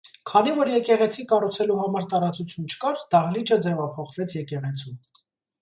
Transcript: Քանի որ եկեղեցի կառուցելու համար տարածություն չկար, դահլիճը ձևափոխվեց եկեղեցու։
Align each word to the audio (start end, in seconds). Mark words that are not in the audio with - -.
Քանի 0.29 0.53
որ 0.59 0.71
եկեղեցի 0.75 1.25
կառուցելու 1.33 1.75
համար 1.81 2.07
տարածություն 2.15 2.67
չկար, 2.71 2.99
դահլիճը 3.17 3.61
ձևափոխվեց 3.67 4.39
եկեղեցու։ 4.39 4.99